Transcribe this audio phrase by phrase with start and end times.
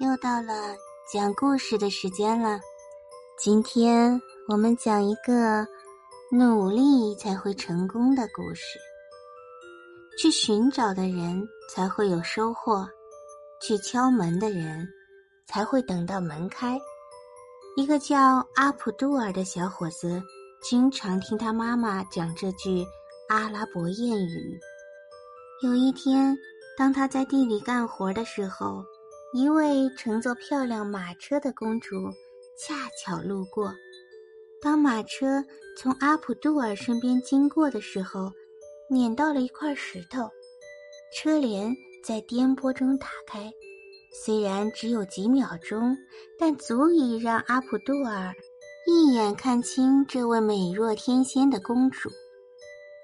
[0.00, 0.74] 又到了
[1.12, 2.58] 讲故事的时间了。
[3.38, 5.66] 今天我们讲一个
[6.32, 8.78] 努力才会成功的故事。
[10.18, 12.88] 去寻找的人才会有收获，
[13.60, 14.88] 去敲门的人
[15.46, 16.80] 才会等到门开。
[17.76, 20.22] 一个叫阿普杜尔的小伙子，
[20.62, 22.86] 经常听他妈妈讲这句
[23.28, 24.58] 阿拉伯谚语。
[25.62, 26.34] 有一天，
[26.78, 28.82] 当他在地里干活的时候，
[29.32, 32.10] 一位乘坐漂亮马车的公主
[32.58, 33.72] 恰巧路过。
[34.60, 35.44] 当马车
[35.78, 38.32] 从阿普杜尔身边经过的时候，
[38.88, 40.28] 碾到了一块石头，
[41.14, 41.72] 车帘
[42.04, 43.52] 在颠簸中打开。
[44.12, 45.96] 虽然只有几秒钟，
[46.36, 48.34] 但足以让阿普杜尔
[48.84, 52.10] 一眼看清这位美若天仙的公主。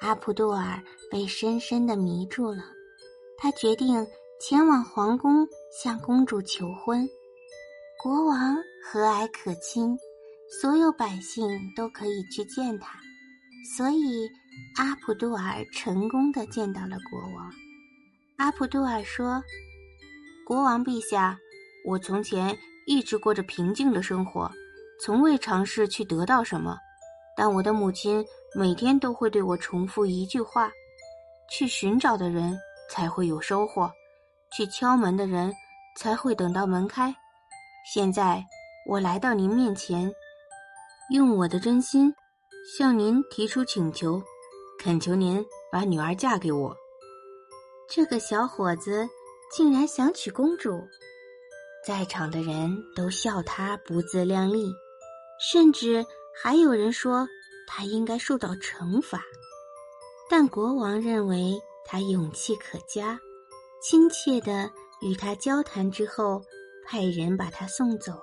[0.00, 2.62] 阿普杜尔被深深的迷住了，
[3.38, 4.06] 他决定
[4.40, 7.06] 前往皇宫向公主求婚。
[8.02, 9.94] 国王和蔼可亲，
[10.62, 12.98] 所有百姓都可以去见他，
[13.76, 14.26] 所以
[14.76, 17.52] 阿普杜尔成功的见到了国王。
[18.38, 19.42] 阿普杜尔说。
[20.46, 21.38] 国王陛下，
[21.84, 22.56] 我从前
[22.86, 24.50] 一直过着平静的生活，
[25.04, 26.76] 从未尝试去得到什么。
[27.36, 28.24] 但我的母亲
[28.56, 30.72] 每天都会对我重复一句话：
[31.50, 32.58] 去寻找的人
[32.90, 33.88] 才会有收获，
[34.56, 35.52] 去敲门的人
[35.96, 37.14] 才会等到门开。
[37.92, 38.44] 现在
[38.86, 40.12] 我来到您面前，
[41.12, 42.14] 用我的真心
[42.76, 44.22] 向您提出请求，
[44.78, 46.76] 恳求您把女儿嫁给我。
[47.88, 49.08] 这个小伙子。
[49.52, 50.80] 竟然想娶公主，
[51.84, 54.72] 在场的人都笑他不自量力，
[55.40, 56.06] 甚至
[56.40, 57.26] 还有人说
[57.66, 59.20] 他应该受到惩罚。
[60.30, 63.18] 但国王认为他勇气可嘉，
[63.80, 64.70] 亲切的
[65.00, 66.42] 与他交谈之后，
[66.86, 68.20] 派人把他送走了。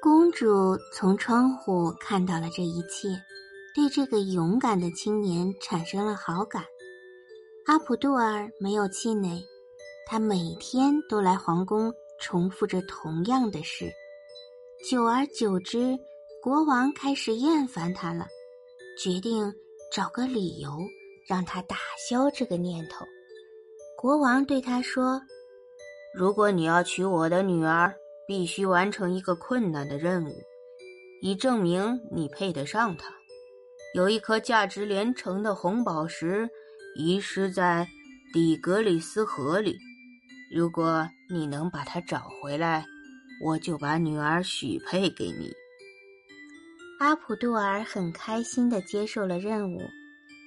[0.00, 3.08] 公主从窗户看到了这一切，
[3.74, 6.64] 对这个勇敢的青年产生了好感。
[7.66, 9.44] 阿普杜尔没有气馁。
[10.06, 13.92] 他每天都来皇宫，重复着同样的事。
[14.88, 15.98] 久而久之，
[16.42, 18.26] 国王开始厌烦他了，
[18.98, 19.52] 决定
[19.92, 20.70] 找个理由
[21.28, 21.76] 让他打
[22.08, 23.04] 消这个念头。
[24.00, 25.20] 国王对他说
[26.14, 27.92] ：“如果你要娶我的女儿，
[28.28, 30.32] 必须完成一个困难的任务，
[31.20, 33.12] 以证明你配得上她。
[33.96, 36.48] 有一颗价值连城的红宝石
[36.94, 37.88] 遗失在
[38.32, 39.76] 底格里斯河里。”
[40.54, 42.86] 如果你能把它找回来，
[43.44, 45.52] 我就把女儿许配给你。
[47.00, 49.80] 阿普杜尔很开心的接受了任务，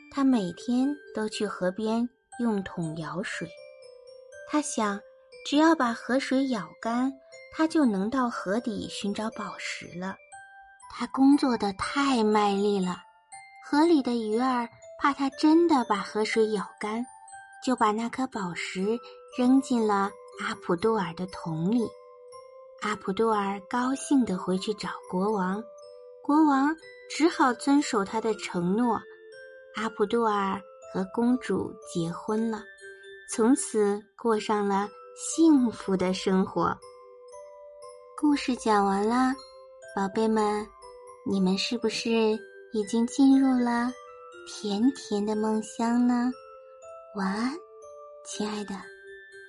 [0.09, 2.07] 他每天都去河边
[2.41, 3.47] 用桶舀水。
[4.49, 4.99] 他想，
[5.45, 7.13] 只要把河水舀干，
[7.53, 10.15] 他就能到河底寻找宝石了。
[10.89, 12.97] 他工作的太卖力了，
[13.65, 14.67] 河里的鱼儿
[14.99, 17.05] 怕他真的把河水舀干，
[17.63, 18.99] 就把那颗宝石。
[19.37, 21.87] 扔进了阿普杜尔的桶里，
[22.81, 25.63] 阿普杜尔高兴地回去找国王，
[26.21, 26.75] 国王
[27.09, 28.99] 只好遵守他的承诺，
[29.75, 32.61] 阿普杜尔和公主结婚了，
[33.33, 36.77] 从此过上了幸福的生活。
[38.19, 39.33] 故事讲完了，
[39.95, 40.67] 宝贝们，
[41.25, 42.11] 你们是不是
[42.73, 43.91] 已经进入了
[44.47, 46.29] 甜甜的梦乡呢？
[47.15, 47.51] 晚安，
[48.25, 48.75] 亲爱的。